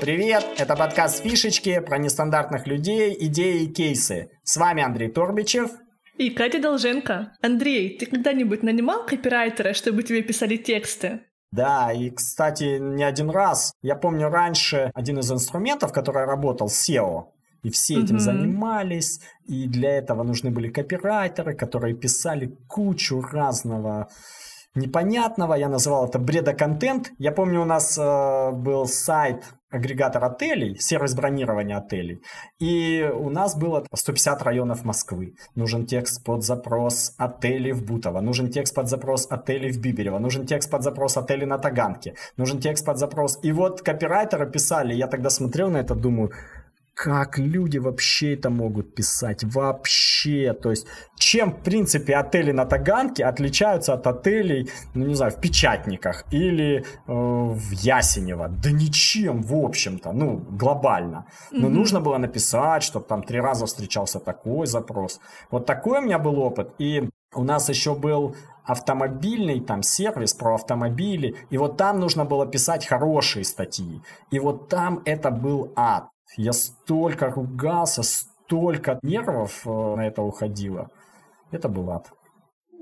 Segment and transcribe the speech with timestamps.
[0.00, 4.30] Привет, это подкаст «Фишечки» про нестандартных людей, идеи и кейсы.
[4.44, 5.72] С вами Андрей Торбичев.
[6.16, 7.34] И Катя Долженко.
[7.42, 11.20] Андрей, ты когда-нибудь нанимал копирайтера, чтобы тебе писали тексты?
[11.52, 13.74] Да, и, кстати, не один раз.
[13.82, 17.26] Я помню раньше один из инструментов, который работал, SEO,
[17.62, 18.20] и все этим mm-hmm.
[18.20, 24.08] занимались, и для этого нужны были копирайтеры, которые писали кучу разного
[24.74, 25.52] непонятного.
[25.54, 27.12] Я называл это бредоконтент.
[27.18, 32.20] Я помню, у нас э, был сайт агрегатор отелей, сервис бронирования отелей.
[32.58, 35.34] И у нас было 150 районов Москвы.
[35.54, 38.20] Нужен текст под запрос отелей в Бутово.
[38.20, 40.18] Нужен текст под запрос отелей в Биберево.
[40.18, 42.14] Нужен текст под запрос отелей на Таганке.
[42.36, 43.38] Нужен текст под запрос...
[43.42, 46.32] И вот копирайтеры писали, я тогда смотрел на это, думаю,
[47.02, 49.42] как люди вообще это могут писать?
[49.42, 50.52] Вообще.
[50.52, 55.40] То есть, чем, в принципе, отели на Таганке отличаются от отелей, ну, не знаю, в
[55.40, 58.48] Печатниках или э, в Ясенево?
[58.48, 61.24] Да ничем, в общем-то, ну, глобально.
[61.50, 61.70] Но mm-hmm.
[61.70, 65.20] нужно было написать, чтобы там три раза встречался такой запрос.
[65.50, 66.74] Вот такой у меня был опыт.
[66.78, 72.46] И у нас еще был автомобильный там сервис про автомобили, и вот там нужно было
[72.46, 74.02] писать хорошие статьи.
[74.30, 76.10] И вот там это был ад.
[76.36, 80.90] Я столько ругался, столько нервов э, на это уходило.
[81.50, 82.12] Это был ад.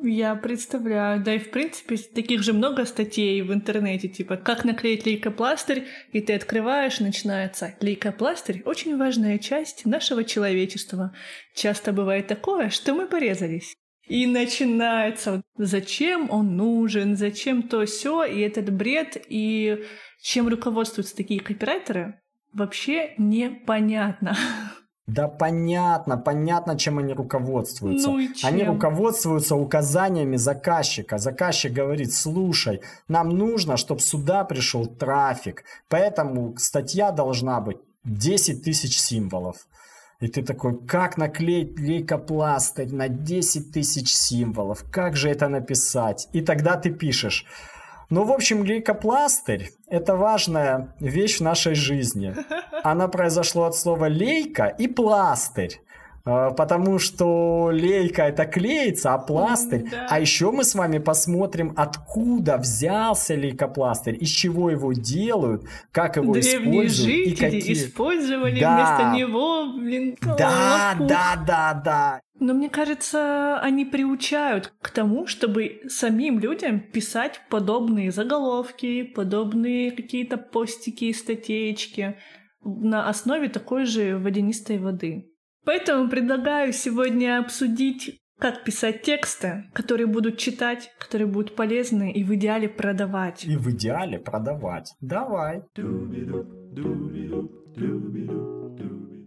[0.03, 1.23] Я представляю.
[1.23, 6.21] Да и в принципе таких же много статей в интернете, типа как наклеить лейкопластырь, и
[6.21, 11.12] ты открываешь, начинается лейкопластырь— очень важная часть нашего человечества.
[11.55, 13.75] Часто бывает такое, что мы порезались.
[14.07, 19.85] И начинается, зачем он нужен, зачем то все, и этот бред, и
[20.23, 22.21] чем руководствуются такие копирайтеры,
[22.59, 24.37] вообще непонятно.
[25.06, 28.11] Да понятно, понятно, чем они руководствуются.
[28.11, 31.17] Ну они руководствуются указаниями заказчика.
[31.17, 38.99] Заказчик говорит, слушай, нам нужно, чтобы сюда пришел трафик, поэтому статья должна быть 10 тысяч
[39.00, 39.66] символов.
[40.21, 44.84] И ты такой, как наклеить лейкопластырь на 10 тысяч символов?
[44.91, 46.28] Как же это написать?
[46.33, 47.47] И тогда ты пишешь,
[48.11, 52.35] ну, в общем, лейкопластырь– это важная вещь в нашей жизни.
[52.83, 55.81] Она произошла от слова «лейка» и «пластырь».
[56.31, 59.89] А, потому что лейка это клеится, а пластырь.
[59.91, 60.06] Да.
[60.11, 66.34] А еще мы с вами посмотрим, откуда взялся лейкопластырь, из чего его делают, как его
[66.34, 67.28] Древние используют.
[67.28, 67.72] жители и какие...
[67.72, 68.75] использовали да.
[68.75, 72.21] вместо него, блин, Да, да, да, да.
[72.41, 80.37] Но мне кажется, они приучают к тому, чтобы самим людям писать подобные заголовки, подобные какие-то
[80.37, 82.16] постики, статейки
[82.62, 85.28] на основе такой же водянистой воды.
[85.69, 92.34] Поэтому предлагаю сегодня обсудить, как писать тексты, которые будут читать, которые будут полезны и в
[92.37, 93.45] идеале продавать.
[93.45, 94.95] И в идеале продавать.
[95.03, 95.61] Давай.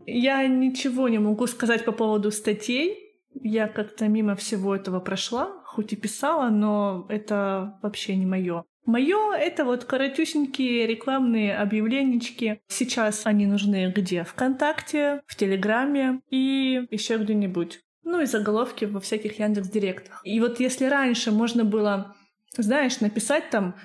[0.08, 2.98] Я ничего не могу сказать по поводу статей.
[3.36, 8.64] Я как-то мимо всего этого прошла, хоть и писала, но это вообще не мое.
[8.86, 12.62] Мое это вот коротюсенькие рекламные объявленечки.
[12.68, 14.24] Сейчас они нужны где?
[14.24, 17.80] Вконтакте, в Телеграме и еще где-нибудь.
[18.04, 20.22] Ну и заголовки во всяких Яндекс Директах.
[20.24, 22.16] И вот если раньше можно было,
[22.58, 23.76] знаешь, написать там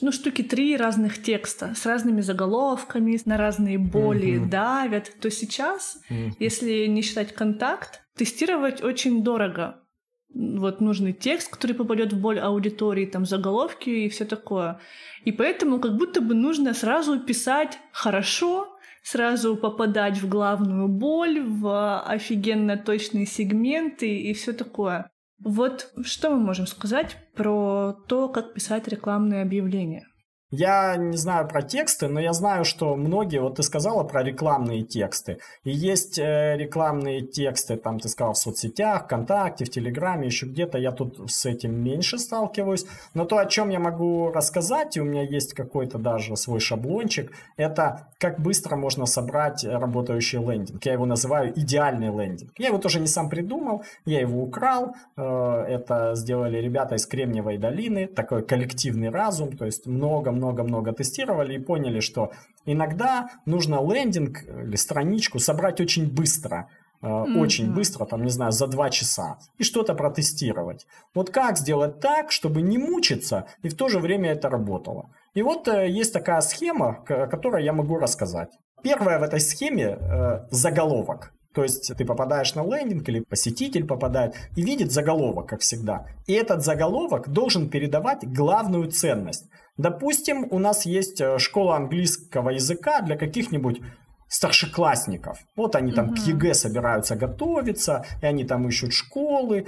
[0.00, 4.48] ну, штуки три разных текста с разными заголовками, на разные боли mm-hmm.
[4.48, 6.32] давят, то сейчас, mm-hmm.
[6.38, 9.82] если не считать контакт, тестировать очень дорого.
[10.32, 14.80] Вот нужный текст, который попадет в боль аудитории, там заголовки и все такое.
[15.24, 18.68] И поэтому как будто бы нужно сразу писать хорошо,
[19.02, 25.10] сразу попадать в главную боль, в офигенно точные сегменты и все такое.
[25.42, 30.06] Вот что мы можем сказать про то, как писать рекламные объявления?
[30.50, 34.82] Я не знаю про тексты, но я знаю, что многие, вот ты сказала про рекламные
[34.82, 40.46] тексты, и есть э, рекламные тексты, там ты сказал в соцсетях, ВКонтакте, в Телеграме, еще
[40.46, 42.84] где-то, я тут с этим меньше сталкиваюсь,
[43.14, 47.30] но то, о чем я могу рассказать, и у меня есть какой-то даже свой шаблончик,
[47.56, 50.84] это как быстро можно собрать работающий лендинг.
[50.84, 52.50] Я его называю идеальный лендинг.
[52.58, 57.56] Я его тоже не сам придумал, я его украл, э, это сделали ребята из Кремниевой
[57.56, 62.32] долины, такой коллективный разум, то есть много много-много тестировали и поняли, что
[62.66, 66.68] иногда нужно лендинг или страничку собрать очень быстро.
[67.02, 67.40] Mm-hmm.
[67.40, 70.86] Очень быстро, там, не знаю, за два часа, и что-то протестировать.
[71.14, 75.08] Вот как сделать так, чтобы не мучиться, и в то же время это работало.
[75.32, 78.50] И вот э, есть такая схема, о которой я могу рассказать.
[78.82, 81.32] Первое в этой схеме э, заголовок.
[81.54, 86.06] То есть ты попадаешь на лендинг или посетитель попадает и видит заголовок, как всегда.
[86.26, 89.48] И этот заголовок должен передавать главную ценность.
[89.80, 93.80] Допустим, у нас есть э, школа английского языка для каких-нибудь
[94.28, 95.38] старшеклассников.
[95.56, 96.16] Вот они там угу.
[96.16, 99.66] к ЕГЭ собираются готовиться, и они там ищут школы.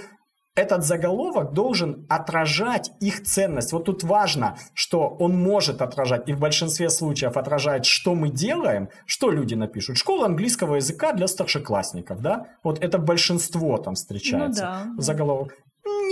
[0.55, 3.73] Этот заголовок должен отражать их ценность.
[3.73, 8.91] Вот тут важно, что он может отражать, и в большинстве случаев отражает, что мы делаем,
[9.07, 9.97] что люди напишут.
[9.97, 12.49] Школа английского языка для старшеклассников, да?
[12.63, 14.85] Вот это большинство там встречается.
[14.85, 15.03] Ну, да.
[15.03, 15.55] Заголовок.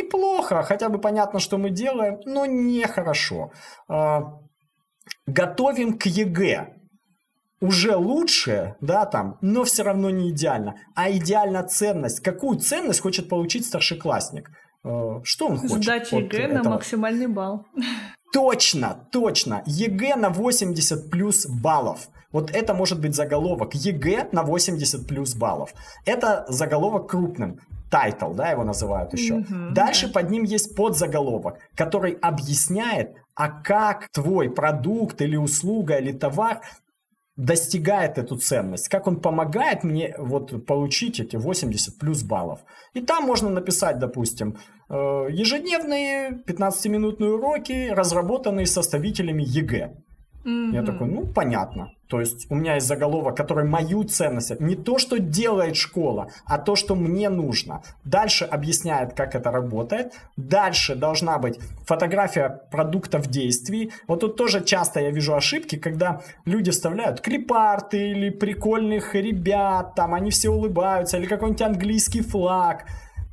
[0.00, 3.50] Неплохо, хотя бы понятно, что мы делаем, но нехорошо.
[3.88, 4.38] А,
[5.26, 6.74] готовим к ЕГЭ
[7.60, 10.76] уже лучше, да, там, но все равно не идеально.
[10.94, 12.20] А идеальна ценность.
[12.20, 14.50] Какую ценность хочет получить старшеклассник?
[14.84, 15.82] Э, что он хочет?
[15.82, 16.62] Сдать ЕГЭ этого?
[16.62, 17.66] на максимальный балл.
[18.32, 19.62] Точно, точно.
[19.66, 22.08] ЕГЭ на 80 плюс баллов.
[22.32, 23.74] Вот это может быть заголовок.
[23.74, 25.74] ЕГЭ на 80 плюс баллов.
[26.06, 27.58] Это заголовок крупным.
[27.90, 29.38] Title, да, его называют еще.
[29.38, 30.12] Mm-hmm, Дальше yeah.
[30.12, 36.60] под ним есть подзаголовок, который объясняет, а как твой продукт или услуга или товар
[37.36, 42.60] достигает эту ценность, как он помогает мне вот получить эти 80 плюс баллов.
[42.92, 44.58] И там можно написать, допустим,
[44.88, 44.94] э,
[45.30, 49.94] ежедневные 15-минутные уроки, разработанные составителями ЕГЭ.
[50.44, 50.74] Mm-hmm.
[50.74, 51.90] Я такой, ну, понятно.
[52.08, 56.58] То есть у меня есть заголовок, который мою ценность, не то, что делает школа, а
[56.58, 57.82] то, что мне нужно.
[58.04, 60.12] Дальше объясняет, как это работает.
[60.36, 63.92] Дальше должна быть фотография продукта в действии.
[64.08, 70.12] Вот тут тоже часто я вижу ошибки, когда люди вставляют клипарты или прикольных ребят, там
[70.12, 72.86] они все улыбаются, или какой-нибудь английский флаг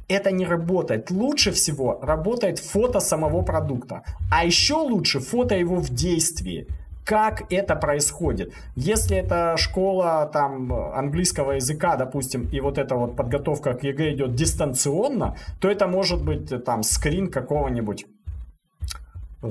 [0.07, 1.12] это не работает.
[1.12, 4.04] Лучше всего работает фото самого продукта.
[4.31, 6.68] А еще лучше фото его в действии
[7.07, 8.54] как это происходит.
[8.75, 14.36] Если это школа там английского языка, допустим, и вот эта вот подготовка к ЕГЭ идет
[14.36, 18.06] дистанционно, то это может быть э, там скрин какого-нибудь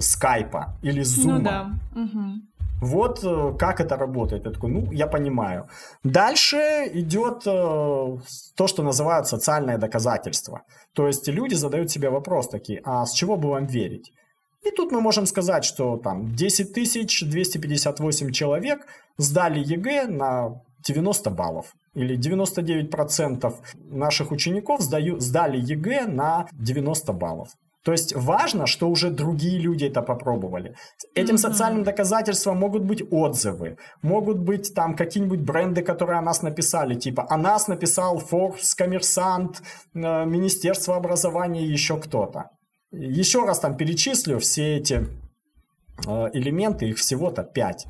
[0.00, 1.38] скайпа или зума.
[1.38, 1.70] Ну да.
[1.94, 2.20] Угу.
[2.82, 4.44] Вот э, как это работает.
[4.44, 5.67] Я такой, ну, я понимаю.
[6.05, 6.58] Дальше
[6.93, 8.19] идет э,
[8.56, 10.61] то, что называют социальное доказательство.
[10.93, 14.12] То есть люди задают себе вопрос такие, а с чего бы вам верить?
[14.64, 18.87] И тут мы можем сказать, что там 10 258 человек
[19.19, 21.75] сдали ЕГЭ на 90 баллов.
[21.94, 27.49] Или 99% наших учеников сдаю, сдали ЕГЭ на 90 баллов.
[27.87, 30.75] То есть важно, что уже другие люди это попробовали.
[31.14, 31.38] Этим mm-hmm.
[31.38, 37.26] социальным доказательством могут быть отзывы, могут быть там какие-нибудь бренды, которые о нас написали, типа
[37.31, 39.62] о нас написал Forbes, Коммерсант,
[39.94, 42.50] э, Министерство образования и еще кто-то.
[42.98, 45.06] Еще раз там перечислю все эти
[46.06, 47.87] э, элементы, их всего-то 5.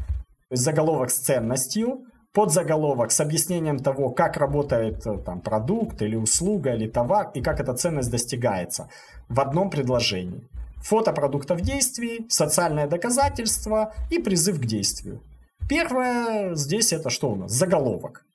[0.50, 6.88] Заголовок с ценностью, подзаголовок с объяснением того, как работает э, там, продукт или услуга или
[6.88, 8.90] товар и как эта ценность достигается
[9.28, 10.48] в одном предложении.
[10.78, 15.22] Фото продукта в действии, социальное доказательство и призыв к действию.
[15.68, 17.52] Первое здесь это что у нас?
[17.52, 18.25] Заголовок.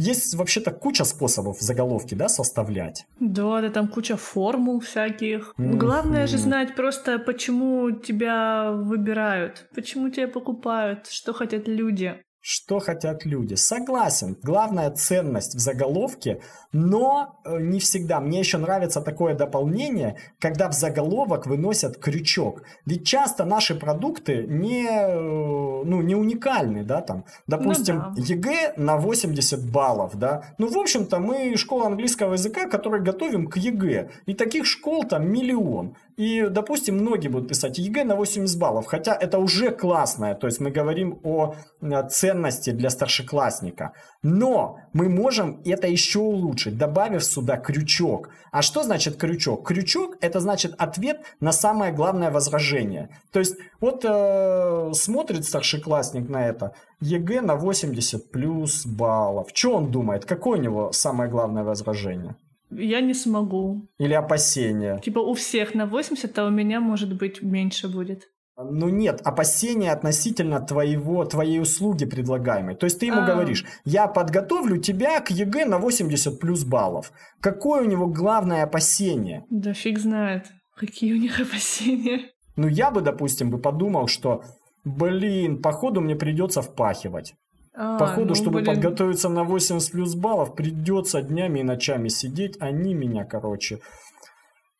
[0.00, 3.04] Есть вообще-то куча способов заголовки, да, составлять.
[3.20, 5.54] Да, да, там куча формул всяких.
[5.58, 5.76] Mm-hmm.
[5.76, 12.14] Главное же знать просто, почему тебя выбирают, почему тебя покупают, что хотят люди.
[12.42, 13.54] Что хотят люди?
[13.54, 14.34] Согласен.
[14.42, 16.40] Главная ценность в заголовке,
[16.72, 18.18] но э, не всегда.
[18.20, 22.62] Мне еще нравится такое дополнение, когда в заголовок выносят крючок.
[22.86, 27.26] Ведь часто наши продукты не, э, ну, не уникальны, да, там.
[27.46, 28.22] Допустим, ну, да.
[28.22, 30.54] ЕГЭ на 80 баллов, да.
[30.56, 34.08] Ну, в общем-то, мы школа английского языка, который готовим к ЕГЭ.
[34.24, 35.94] И таких школ там миллион.
[36.20, 40.60] И, допустим, многие будут писать ЕГЭ на 80 баллов, хотя это уже классное, то есть
[40.60, 43.94] мы говорим о э, ценности для старшеклассника.
[44.22, 48.28] Но мы можем это еще улучшить, добавив сюда крючок.
[48.52, 49.66] А что значит крючок?
[49.66, 53.08] Крючок– это значит ответ на самое главное возражение.
[53.32, 59.48] То есть вот э, смотрит старшеклассник на это, ЕГЭ на 80 плюс баллов.
[59.54, 60.26] Что он думает?
[60.26, 62.36] Какое у него самое главное возражение?
[62.70, 63.88] Я не смогу.
[63.98, 64.98] Или опасения.
[65.00, 68.28] Типа у всех на 80, а у меня, может быть, меньше будет.
[68.62, 72.74] Ну нет, опасения относительно твоего, твоей услуги предлагаемой.
[72.74, 73.26] То есть ты ему а...
[73.26, 77.12] говоришь, я подготовлю тебя к ЕГЭ на 80 плюс баллов.
[77.40, 79.44] Какое у него главное опасение?
[79.48, 80.46] Да фиг знает,
[80.76, 82.30] какие у них опасения.
[82.56, 84.42] Ну я бы, допустим, бы подумал, что,
[84.84, 87.34] блин, походу мне придется впахивать.
[87.74, 88.74] А, Походу, ну, чтобы блин.
[88.74, 92.56] подготовиться на 80 плюс баллов, придется днями и ночами сидеть.
[92.60, 93.80] Они меня, короче,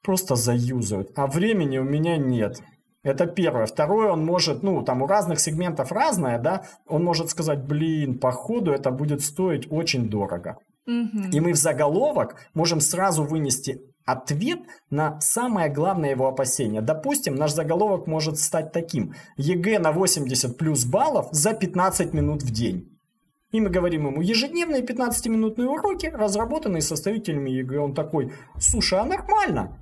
[0.02, 1.10] просто заюзают.
[1.16, 2.60] А времени у меня нет.
[3.02, 3.66] Это первое.
[3.66, 8.72] Второе, он может, ну, там у разных сегментов разное, да, он может сказать, блин, походу
[8.72, 10.58] это будет стоить очень дорого.
[10.86, 13.80] И мы в заголовок можем сразу вынести
[14.12, 16.80] ответ на самое главное его опасение.
[16.80, 19.14] Допустим, наш заголовок может стать таким.
[19.36, 22.88] ЕГЭ на 80 плюс баллов за 15 минут в день.
[23.52, 27.78] И мы говорим ему, ежедневные 15-минутные уроки, разработанные составителями ЕГЭ.
[27.78, 29.76] Он такой, слушай, а нормально.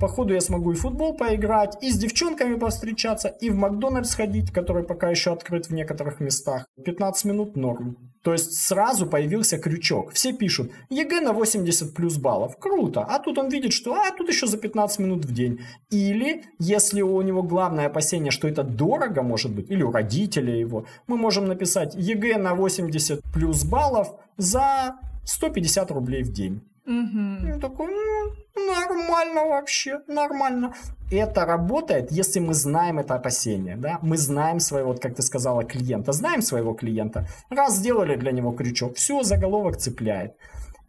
[0.00, 4.82] Походу я смогу и футбол поиграть, и с девчонками повстречаться, и в Макдональдс ходить, который
[4.82, 6.66] пока еще открыт в некоторых местах.
[6.84, 8.11] 15 минут норм.
[8.22, 10.12] То есть сразу появился крючок.
[10.12, 12.56] Все пишут, ЕГЭ на 80 плюс баллов.
[12.58, 13.00] Круто.
[13.00, 15.60] А тут он видит, что а тут еще за 15 минут в день.
[15.90, 20.86] Или, если у него главное опасение, что это дорого может быть, или у родителя его,
[21.08, 26.62] мы можем написать ЕГЭ на 80 плюс баллов за 150 рублей в день.
[26.86, 27.46] Угу.
[27.46, 30.74] Я такой, ну, нормально вообще, нормально.
[31.10, 35.64] Это работает, если мы знаем это опасение, да, мы знаем своего, вот как ты сказала,
[35.64, 40.34] клиента, знаем своего клиента, раз сделали для него крючок, все, заголовок цепляет.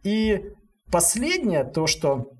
[0.02, 0.52] И
[0.90, 2.30] последнее, то, что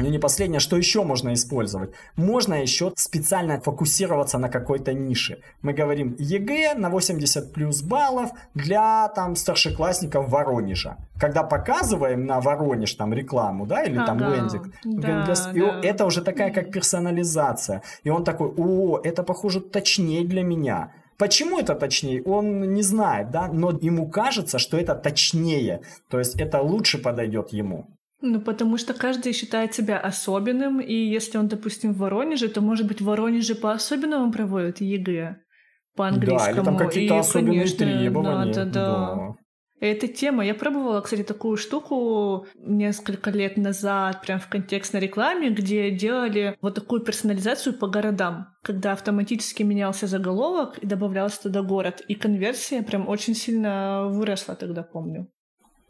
[0.00, 1.90] ну не последнее, что еще можно использовать?
[2.16, 5.40] Можно еще специально фокусироваться на какой-то нише.
[5.62, 10.96] Мы говорим ЕГЭ на 80 плюс баллов для там старшеклассников Воронежа.
[11.20, 15.24] Когда показываем на Воронеж там рекламу, да, или ага, там лендинг, да, для...
[15.24, 15.80] да.
[15.82, 17.82] это уже такая как персонализация.
[18.04, 20.92] И он такой, о, это похоже точнее для меня.
[21.18, 22.22] Почему это точнее?
[22.22, 25.80] Он не знает, да, но ему кажется, что это точнее.
[26.08, 27.88] То есть это лучше подойдет ему.
[28.20, 32.86] Ну, потому что каждый считает себя особенным, и если он, допустим, в Воронеже, то, может
[32.86, 35.36] быть, в Воронеже по-особенному проводят ЕГЭ
[35.94, 36.38] по-английскому.
[36.38, 38.52] Да, или там какие-то и, особенные конечно, требования.
[38.54, 39.14] Да, да.
[39.14, 39.34] да.
[39.80, 45.92] Эта тема, я пробовала, кстати, такую штуку несколько лет назад, прям в контекстной рекламе, где
[45.92, 52.16] делали вот такую персонализацию по городам, когда автоматически менялся заголовок и добавлялся туда город, и
[52.16, 55.28] конверсия прям очень сильно выросла тогда, помню.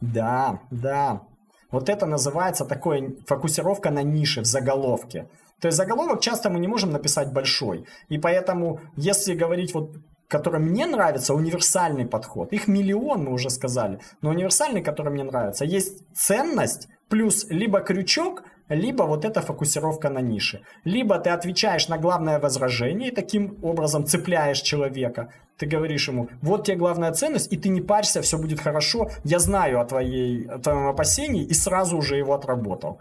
[0.02, 1.22] Да, да.
[1.70, 5.28] Вот это называется такой фокусировка на нише в заголовке.
[5.60, 7.84] То есть заголовок часто мы не можем написать большой.
[8.08, 9.96] И поэтому, если говорить вот
[10.28, 12.52] который мне нравится, универсальный подход.
[12.52, 13.98] Их миллион, мы уже сказали.
[14.20, 20.20] Но универсальный, который мне нравится, есть ценность плюс либо крючок, либо вот эта фокусировка на
[20.20, 20.62] нише.
[20.84, 25.32] Либо ты отвечаешь на главное возражение и таким образом цепляешь человека.
[25.56, 29.38] Ты говоришь ему, вот тебе главная ценность, и ты не парься, все будет хорошо, я
[29.38, 33.00] знаю о, твоей, о твоем опасении и сразу уже его отработал.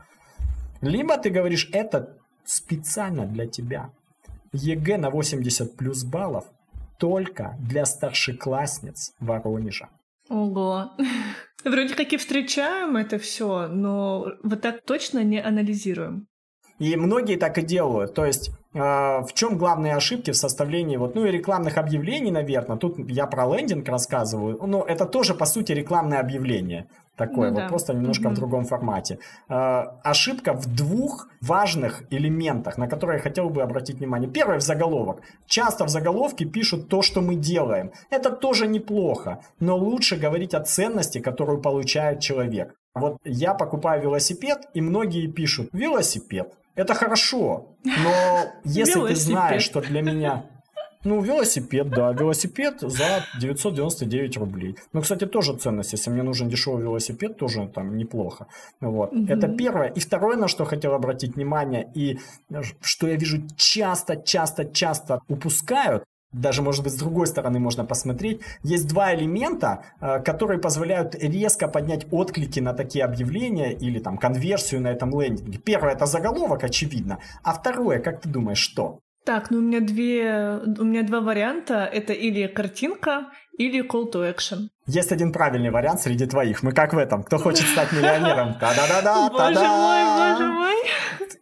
[0.81, 3.89] Либо ты говоришь, это специально для тебя.
[4.53, 6.45] ЕГЭ на 80 плюс баллов
[6.97, 9.89] только для старшеклассниц Воронежа.
[10.29, 10.91] Ого.
[11.69, 16.27] Вроде как и встречаем это все, но вот так точно не анализируем.
[16.79, 18.13] И многие так и делают.
[18.13, 22.77] То есть э, в чем главные ошибки в составлении вот, ну и рекламных объявлений, наверное.
[22.77, 24.59] Тут я про лендинг рассказываю.
[24.65, 26.88] Но это тоже, по сути, рекламное объявление.
[27.17, 27.67] Такое ну, вот, да.
[27.67, 28.36] просто немножко угу.
[28.36, 29.17] в другом формате.
[29.50, 34.29] Э, ошибка в двух важных элементах, на которые я хотел бы обратить внимание.
[34.29, 35.21] Первое в заголовок.
[35.47, 37.91] Часто в заголовке пишут то, что мы делаем.
[38.12, 42.75] Это тоже неплохо, но лучше говорить о ценности, которую получает человек.
[42.93, 46.53] Вот я покупаю велосипед, и многие пишут «велосипед».
[46.75, 50.45] Это хорошо, но если ты знаешь, что для меня...
[51.04, 54.77] Ну, велосипед, да, велосипед за 999 рублей.
[54.94, 55.94] Ну, кстати, тоже ценность.
[55.94, 58.48] Если мне нужен дешевый велосипед, тоже там неплохо.
[58.82, 59.13] Вот.
[59.13, 59.25] Угу.
[59.27, 59.88] Это первое.
[59.88, 62.20] И второе, на что хотел обратить внимание, и
[62.82, 68.42] что я вижу часто, часто, часто упускают, даже, может быть, с другой стороны можно посмотреть.
[68.62, 74.82] Есть два элемента, э, которые позволяют резко поднять отклики на такие объявления или там конверсию
[74.82, 75.58] на этом лендинге.
[75.58, 77.20] Первое– это заголовок, очевидно.
[77.44, 79.00] А второе, как ты думаешь, что?
[79.27, 81.84] Так, ну у меня две, у меня два варианта.
[81.84, 83.25] Это или картинка,
[83.57, 84.69] или call to action.
[84.86, 86.63] Есть один правильный вариант среди твоих.
[86.63, 87.24] Мы как в этом.
[87.24, 88.53] Кто хочет стать миллионером?
[88.53, 90.75] Та-да-да-да, Боже мой, боже мой.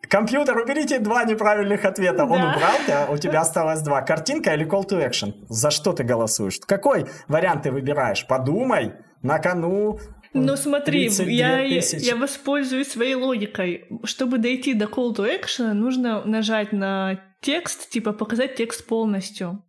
[0.10, 2.24] Компьютер, уберите два неправильных ответа.
[2.24, 4.02] Он убрал, тебя, у тебя осталось два.
[4.02, 5.36] Картинка или call to action?
[5.48, 6.58] За что ты голосуешь?
[6.66, 8.26] Какой вариант ты выбираешь?
[8.26, 8.94] Подумай.
[9.22, 10.00] На кону
[10.38, 13.86] ну смотри, я, я воспользуюсь своей логикой.
[14.04, 19.64] Чтобы дойти до call to action, нужно нажать на текст, типа показать текст полностью.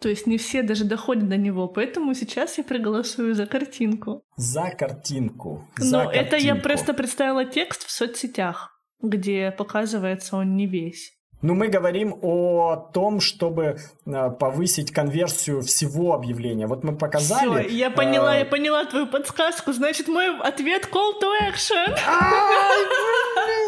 [0.00, 4.22] То есть не все даже доходят до него, поэтому сейчас я проголосую за картинку.
[4.36, 5.68] За картинку.
[5.76, 6.26] За Но картинку.
[6.26, 11.19] это я просто представила текст в соцсетях, где показывается он не весь.
[11.42, 16.66] Ну, мы говорим о том, чтобы э, повысить конверсию всего объявления.
[16.66, 17.62] Вот мы показали...
[17.62, 18.40] Всё, я поняла, э...
[18.40, 19.72] я поняла твою подсказку.
[19.72, 21.96] Значит, мой ответ call to action.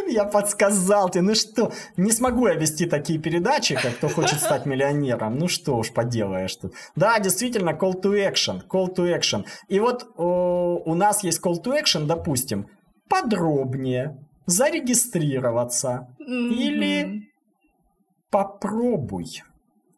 [0.08, 1.22] Я подсказал тебе.
[1.22, 5.38] Ну что, не смогу я вести такие передачи, как кто хочет стать миллионером.
[5.38, 6.74] Ну что уж поделаешь тут.
[6.96, 8.60] Да, действительно, call to action.
[8.70, 9.46] Call to action.
[9.68, 12.66] И вот у нас есть call to action, допустим,
[13.08, 17.31] подробнее зарегистрироваться или
[18.32, 19.42] попробуй.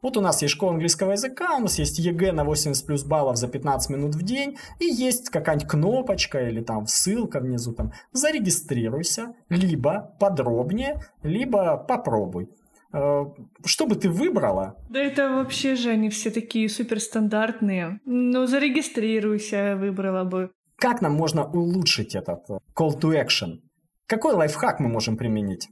[0.02, 3.38] Вот у нас есть школа английского языка, у нас есть ЕГЭ на 80 плюс баллов
[3.38, 9.34] за 15 минут в день, и есть какая-нибудь кнопочка или там ссылка внизу там «Зарегистрируйся»,
[9.48, 12.50] либо подробнее, либо попробуй.
[12.92, 13.24] Э,
[13.64, 14.76] что бы ты выбрала?
[14.90, 18.00] Да это вообще же они все такие суперстандартные.
[18.04, 20.50] Ну, зарегистрируйся, выбрала бы.
[20.76, 23.60] Как нам можно улучшить этот call to action?
[24.06, 25.70] Какой лайфхак мы можем применить?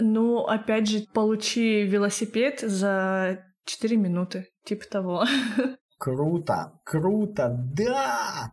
[0.00, 5.24] Ну, опять же, получи велосипед за 4 минуты, типа того.
[5.98, 8.52] Круто, круто, да!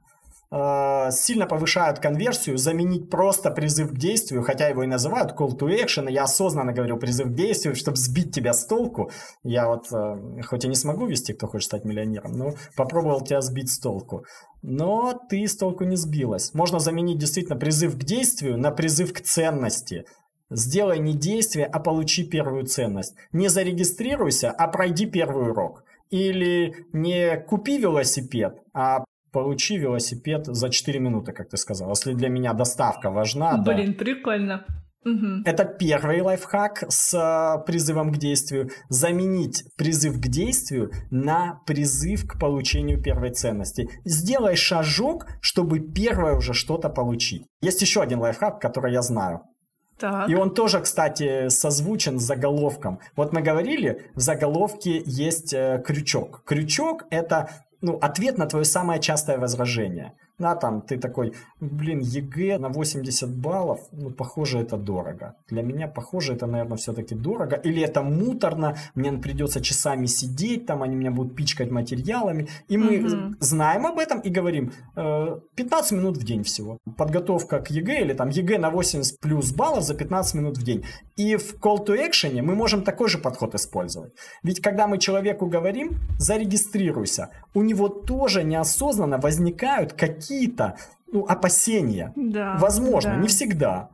[0.56, 5.68] Э, сильно повышают конверсию, заменить просто призыв к действию, хотя его и называют call to
[5.68, 9.10] action, я осознанно говорю призыв к действию, чтобы сбить тебя с толку.
[9.44, 13.42] Я вот, э, хоть и не смогу вести, кто хочет стать миллионером, но попробовал тебя
[13.42, 14.26] сбить с толку.
[14.62, 16.54] Но ты с толку не сбилась.
[16.54, 20.06] Можно заменить действительно призыв к действию на призыв к ценности.
[20.50, 23.16] Сделай не действие, а получи первую ценность.
[23.32, 25.84] Не зарегистрируйся, а пройди первый урок.
[26.10, 31.90] Или не купи велосипед, а получи велосипед за 4 минуты, как ты сказал.
[31.90, 33.58] Если для меня доставка важна.
[33.58, 33.98] Блин, да.
[33.98, 34.66] прикольно.
[35.06, 35.44] Угу.
[35.46, 38.70] Это первый лайфхак с э, призывом к действию.
[38.90, 43.90] Заменить призыв к действию на призыв к получению первой ценности.
[44.06, 47.46] Сделай шажок, чтобы первое уже что-то получить.
[47.62, 49.42] Есть еще один лайфхак, который я знаю.
[50.04, 50.28] Так.
[50.30, 53.00] И он тоже, кстати, созвучен с заголовком.
[53.16, 56.44] Вот мы говорили, в заголовке есть э, крючок.
[56.46, 60.12] Крючок это ну, ответ на твое самое частое возражение.
[60.44, 65.36] Да, там ты такой, блин, ЕГЭ на 80 баллов, ну, похоже, это дорого.
[65.50, 67.56] Для меня, похоже, это, наверное, все-таки дорого.
[67.56, 72.48] Или это муторно, мне придется часами сидеть, там они меня будут пичкать материалами.
[72.68, 73.36] И мы угу.
[73.40, 76.78] знаем об этом и говорим, э, 15 минут в день всего.
[76.98, 80.84] Подготовка к ЕГЭ или там ЕГЭ на 80 плюс баллов за 15 минут в день.
[81.16, 84.12] И в call to action мы можем такой же подход использовать.
[84.44, 90.76] Ведь когда мы человеку говорим, зарегистрируйся, у него тоже неосознанно возникают какие какие-то
[91.12, 92.12] ну, опасения.
[92.16, 93.18] Да, Возможно, да.
[93.18, 93.90] не всегда.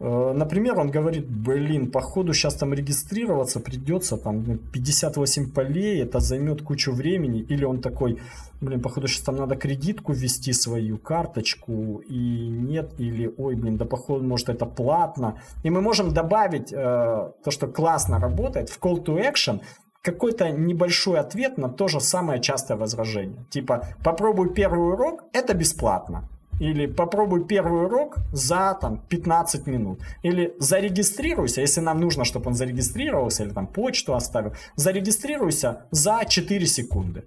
[0.00, 6.62] Э, например, он говорит, блин, походу сейчас там регистрироваться придется, там 58 полей, это займет
[6.62, 7.40] кучу времени.
[7.40, 8.18] Или он такой,
[8.60, 13.84] блин, походу сейчас там надо кредитку ввести свою, карточку, и нет, или, ой, блин, да
[13.84, 15.38] походу, может это платно.
[15.64, 19.60] И мы можем добавить э, то, что классно работает в call to action,
[20.04, 23.46] какой-то небольшой ответ на то же самое частое возражение.
[23.48, 26.28] Типа, попробуй первый урок, это бесплатно.
[26.60, 30.00] Или попробуй первый урок за там, 15 минут.
[30.22, 36.66] Или зарегистрируйся, если нам нужно, чтобы он зарегистрировался, или там почту оставил, зарегистрируйся за 4
[36.66, 37.24] секунды.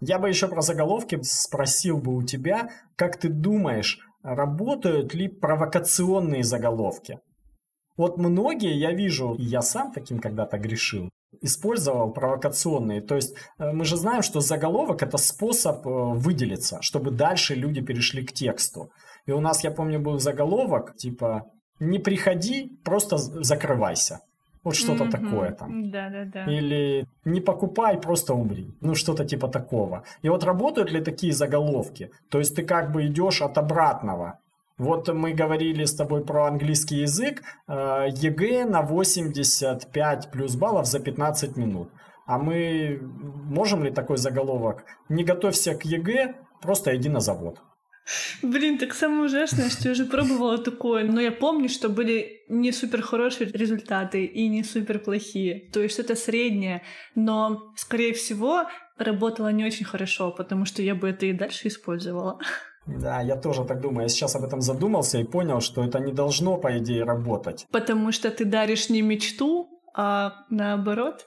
[0.00, 6.42] Я бы еще про заголовки спросил бы у тебя, как ты думаешь, работают ли провокационные
[6.42, 7.18] заголовки?
[7.98, 11.10] Вот многие, я вижу, и я сам таким когда-то грешил,
[11.42, 13.00] использовал провокационные.
[13.00, 17.82] То есть э, мы же знаем, что заголовок это способ э, выделиться, чтобы дальше люди
[17.82, 18.90] перешли к тексту.
[19.26, 21.42] И у нас, я помню, был заголовок типа
[21.80, 24.20] «Не приходи, просто закрывайся».
[24.64, 25.10] Вот что-то mm-hmm.
[25.10, 25.90] такое там.
[25.90, 26.44] Да, да, да.
[26.44, 28.74] Или не покупай, просто умри.
[28.80, 30.04] Ну, что-то типа такого.
[30.22, 32.10] И вот работают ли такие заголовки?
[32.30, 34.38] То есть ты как бы идешь от обратного.
[34.78, 41.00] Вот мы говорили с тобой про английский язык, э, ЕГЭ на 85 плюс баллов за
[41.00, 41.88] 15 минут.
[42.26, 44.84] А мы можем ли такой заголовок?
[45.08, 47.58] Не готовься к ЕГЭ, просто иди на завод.
[48.42, 52.72] Блин, так самое ужасное, что я уже пробовала такое, но я помню, что были не
[52.72, 55.68] супер хорошие результаты и не супер плохие.
[55.72, 56.82] То есть что-то среднее,
[57.14, 58.64] но, скорее всего,
[58.96, 62.38] работало не очень хорошо, потому что я бы это и дальше использовала.
[62.88, 64.02] Да, я тоже так думаю.
[64.02, 67.66] Я сейчас об этом задумался и понял, что это не должно, по идее, работать.
[67.70, 71.26] Потому что ты даришь не мечту, а наоборот,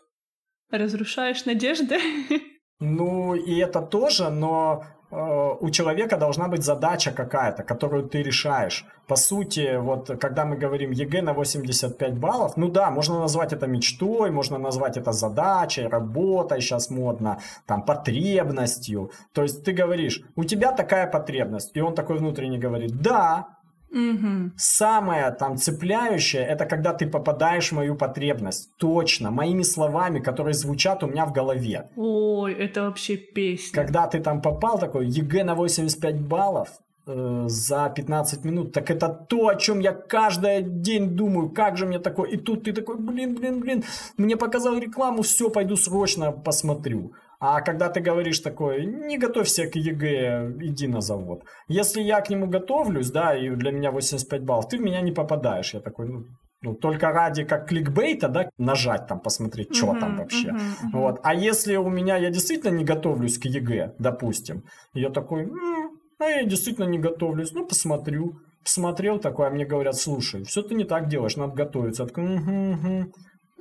[0.71, 1.97] разрушаешь надежды.
[2.83, 8.85] Ну, и это тоже, но у человека должна быть задача какая-то, которую ты решаешь.
[9.07, 13.67] По сути, вот когда мы говорим ЕГЭ на 85 баллов, ну да, можно назвать это
[13.67, 19.11] мечтой, можно назвать это задачей, работой, сейчас модно, там, потребностью.
[19.33, 23.47] То есть ты говоришь, у тебя такая потребность, и он такой внутренне говорит, да,
[23.91, 24.51] Угу.
[24.55, 28.69] Самое там цепляющее, это когда ты попадаешь в мою потребность.
[28.77, 31.89] Точно, моими словами, которые звучат у меня в голове.
[31.97, 33.75] Ой, это вообще песня.
[33.75, 36.69] Когда ты там попал такой, ЕГЭ на 85 баллов,
[37.07, 38.71] э, за 15 минут.
[38.71, 41.49] Так это то, о чем я каждый день думаю.
[41.49, 42.29] Как же мне такое?
[42.29, 43.83] И тут ты такой, блин, блин, блин.
[44.17, 47.11] Мне показал рекламу, все, пойду срочно посмотрю.
[47.43, 51.43] А когда ты говоришь такое, не готовься к ЕГЭ, иди на завод.
[51.67, 55.11] Если я к нему готовлюсь, да, и для меня 85 баллов, ты в меня не
[55.11, 55.73] попадаешь.
[55.73, 56.25] Я такой, ну,
[56.61, 60.49] ну, только ради как кликбейта, да, нажать там, посмотреть, что uh-huh, там вообще.
[60.49, 60.89] Uh-huh, uh-huh.
[60.93, 61.19] Вот.
[61.23, 66.25] А если у меня, я действительно не готовлюсь к ЕГЭ, допустим, я такой, м-м, а
[66.25, 68.33] я действительно не готовлюсь, ну, посмотрю.
[68.63, 72.03] Посмотрел такой, а мне говорят, слушай, все ты не так делаешь, надо готовиться.
[72.03, 73.11] Я такой, угу, угу.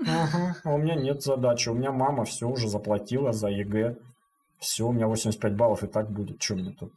[0.06, 1.68] Ага, а у меня нет задачи.
[1.68, 3.96] У меня мама все уже заплатила за ЕГЭ.
[4.58, 6.42] Все, у меня 85 баллов и так будет.
[6.42, 6.92] Что мне тут?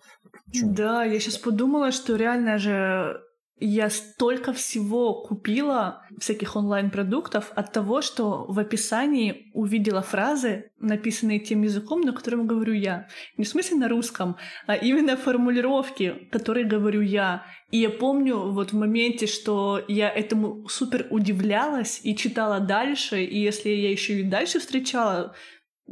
[0.51, 0.67] Чё?
[0.67, 3.21] Да, я сейчас подумала, что реально же
[3.65, 11.61] я столько всего купила, всяких онлайн-продуктов, от того, что в описании увидела фразы, написанные тем
[11.63, 13.07] языком, на котором говорю я.
[13.37, 14.35] Не в смысле на русском,
[14.67, 17.45] а именно формулировки, которые говорю я.
[17.71, 23.39] И я помню вот в моменте, что я этому супер удивлялась и читала дальше, и
[23.39, 25.35] если я еще и дальше встречала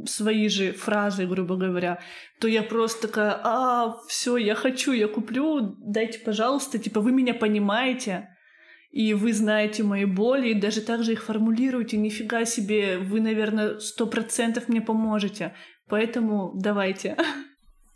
[0.06, 2.00] свои же фразы, грубо говоря,
[2.40, 7.34] то я просто такая, а, все, я хочу, я куплю, дайте, пожалуйста, типа, вы меня
[7.34, 8.30] понимаете,
[8.92, 13.80] и вы знаете мои боли, и даже так же их формулируете, нифига себе, вы, наверное,
[13.80, 15.54] сто процентов мне поможете,
[15.88, 17.18] поэтому давайте.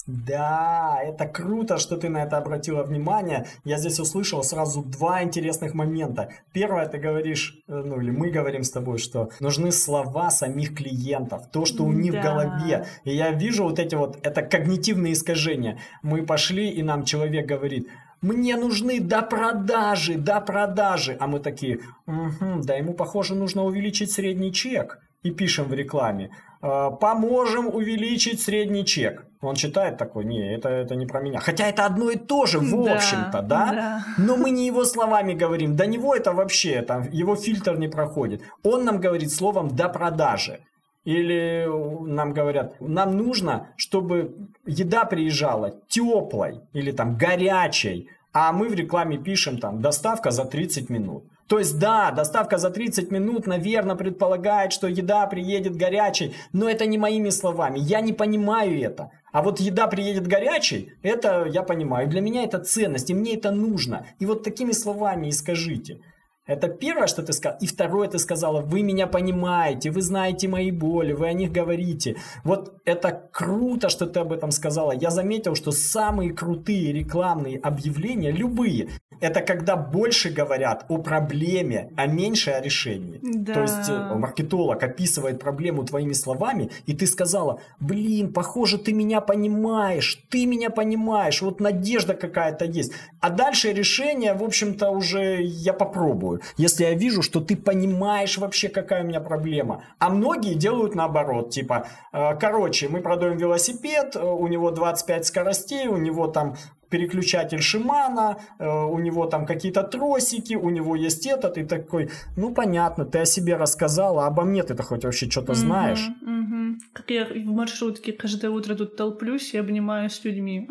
[0.08, 3.48] Да, это круто, что ты на это обратила внимание.
[3.64, 6.30] Я здесь услышал сразу два интересных момента.
[6.54, 11.50] Первое, ты говоришь, э, ну или мы говорим с тобой, что нужны слова самих клиентов,
[11.52, 12.20] то, что у них да.
[12.20, 12.86] в голове.
[13.04, 15.80] И я вижу вот эти вот, это когнитивные искажения.
[16.04, 17.88] Мы пошли, и нам человек говорит,
[18.22, 21.18] мне нужны до продажи, до продажи.
[21.20, 25.00] А мы такие, угу, да ему, похоже, нужно увеличить средний чек.
[25.24, 26.30] И пишем в рекламе,
[26.62, 29.26] «Э, поможем увеличить средний чек.
[29.48, 31.40] Он читает такой, не, это, это не про меня.
[31.40, 33.72] Хотя это одно и то же, в да, общем-то, да?
[33.72, 34.04] да?
[34.18, 35.76] Но мы не его словами говорим.
[35.76, 38.42] До него это вообще, там, его фильтр не проходит.
[38.64, 40.60] Он нам говорит словом «до продажи».
[41.06, 41.68] Или
[42.08, 44.34] нам говорят, нам нужно, чтобы
[44.66, 50.90] еда приезжала теплой или там горячей, а мы в рекламе пишем там доставка за 30
[50.90, 51.24] минут.
[51.48, 56.88] То есть, да, доставка за 30 минут, наверное, предполагает, что еда приедет горячей, но это
[56.88, 57.78] не моими словами.
[57.78, 59.12] Я не понимаю это.
[59.36, 62.08] А вот еда приедет горячей, это я понимаю.
[62.08, 64.08] Для меня это ценность, и мне это нужно.
[64.18, 66.00] И вот такими словами и скажите.
[66.48, 67.58] Это первое, что ты сказал.
[67.60, 72.18] И второе, ты сказала, вы меня понимаете, вы знаете мои боли, вы о них говорите.
[72.44, 74.92] Вот это круто, что ты об этом сказала.
[74.92, 78.90] Я заметил, что самые крутые рекламные объявления, любые,
[79.22, 83.20] это когда больше говорят о проблеме, а меньше о решении.
[83.24, 83.54] Да.
[83.54, 89.22] То есть э, маркетолог описывает проблему твоими словами, и ты сказала, блин, похоже, ты меня
[89.22, 92.92] понимаешь, ты меня понимаешь, вот надежда какая-то есть.
[93.20, 96.35] А дальше решение, в общем-то, уже я попробую.
[96.58, 99.84] Если я вижу, что ты понимаешь вообще, какая у меня проблема.
[100.00, 105.88] А многие делают наоборот, типа, э, короче, мы продаем велосипед, э, у него 25 скоростей,
[105.88, 106.56] у него там
[106.90, 112.54] переключатель Шимана, э, у него там какие-то тросики, у него есть этот, и такой, ну
[112.54, 116.10] понятно, ты о себе рассказала, а обо мне ты-то хоть вообще что-то mm-hmm, знаешь.
[116.24, 116.74] Mm-hmm.
[116.94, 120.70] Как я в маршрутке каждое утро тут толплюсь и обнимаюсь с людьми.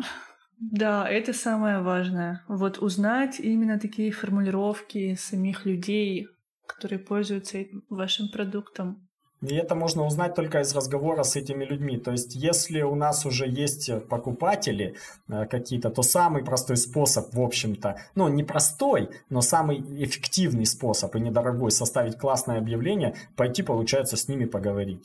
[0.59, 2.43] Да, это самое важное.
[2.47, 6.27] Вот узнать именно такие формулировки самих людей,
[6.65, 9.05] которые пользуются вашим продуктом.
[9.41, 11.97] И это можно узнать только из разговора с этими людьми.
[11.97, 14.95] То есть, если у нас уже есть покупатели
[15.27, 21.15] э, какие-то, то самый простой способ, в общем-то, ну, не простой, но самый эффективный способ
[21.15, 25.03] и недорогой составить классное объявление, пойти, получается, с ними поговорить.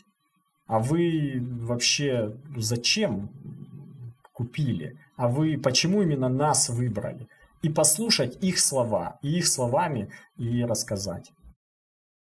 [0.67, 3.31] А вы вообще зачем
[4.33, 4.97] купили?
[5.21, 7.29] А вы почему именно нас выбрали?
[7.61, 11.31] И послушать их слова, и их словами и рассказать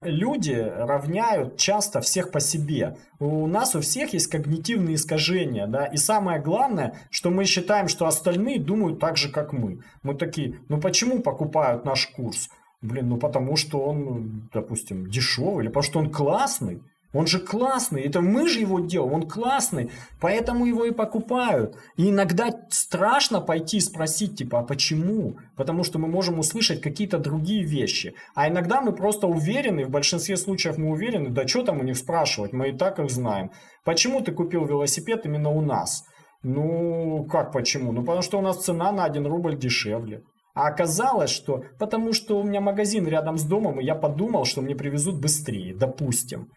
[0.05, 2.97] люди равняют часто всех по себе.
[3.21, 8.09] У нас у всех есть когнитивные искажения, да, и самое главное, что мы считаем, что
[8.09, 9.79] остальные думают так же, как мы.
[10.03, 12.49] Мы такие, ну почему покупают наш курс?
[12.81, 16.83] Блин, ну потому что он, допустим, дешевый, или потому что он классный.
[17.13, 21.77] Он же классный, это мы же его делаем, он классный, поэтому его и покупают.
[21.97, 25.37] И иногда страшно пойти спросить, типа, а почему?
[25.57, 28.15] Потому что мы можем услышать какие-то другие вещи.
[28.35, 31.99] А иногда мы просто уверены, в большинстве случаев мы уверены, да что там у них
[31.99, 33.51] спрашивать, мы и так их знаем.
[33.85, 36.05] Почему ты купил велосипед именно у нас?
[36.43, 37.93] Ну, как почему?
[37.93, 40.23] Ну, потому что у нас цена на 1 рубль дешевле.
[40.55, 44.61] А оказалось, что потому что у меня магазин рядом с домом, и я подумал, что
[44.61, 46.49] мне привезут быстрее, допустим.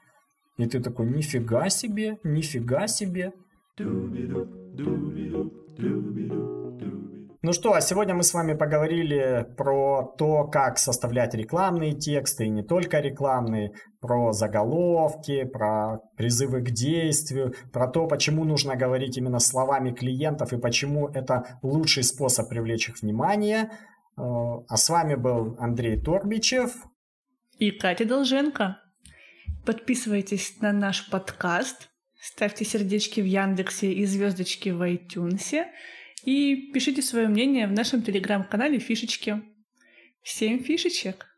[0.58, 3.34] И ты такой, нифига себе, нифига себе.
[7.46, 12.50] Ну что, а сегодня мы с вами поговорили про то, как составлять рекламные тексты, и
[12.50, 19.40] не только рекламные, про заголовки, про призывы к действию, про то, почему нужно говорить именно
[19.40, 23.70] словами клиентов и почему это лучший способ привлечь их внимание.
[24.18, 24.22] Э,
[24.68, 26.72] а с вами был Андрей Торбичев
[27.60, 28.78] и Катя Долженко.
[29.66, 35.66] Подписывайтесь на наш подкаст, ставьте сердечки в Яндексе и звездочки в iTunes
[36.24, 39.42] и пишите свое мнение в нашем телеграм-канале «Фишечки».
[40.22, 41.35] Всем фишечек!